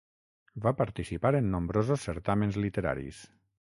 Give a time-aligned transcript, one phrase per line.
[0.67, 3.27] Va participar en nombrosos certàmens literaris.